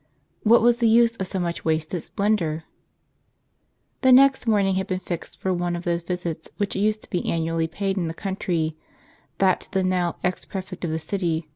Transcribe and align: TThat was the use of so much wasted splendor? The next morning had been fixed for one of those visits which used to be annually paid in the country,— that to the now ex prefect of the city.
TThat 0.47 0.61
was 0.61 0.77
the 0.77 0.87
use 0.89 1.15
of 1.17 1.27
so 1.27 1.37
much 1.37 1.63
wasted 1.63 2.01
splendor? 2.01 2.63
The 4.01 4.11
next 4.11 4.47
morning 4.47 4.73
had 4.73 4.87
been 4.87 4.99
fixed 4.99 5.39
for 5.39 5.53
one 5.53 5.75
of 5.75 5.83
those 5.83 6.01
visits 6.01 6.49
which 6.57 6.75
used 6.75 7.03
to 7.03 7.09
be 7.11 7.29
annually 7.29 7.67
paid 7.67 7.97
in 7.99 8.07
the 8.07 8.15
country,— 8.15 8.75
that 9.37 9.61
to 9.61 9.71
the 9.71 9.83
now 9.83 10.15
ex 10.23 10.43
prefect 10.43 10.83
of 10.83 10.89
the 10.89 10.97
city. 10.97 11.47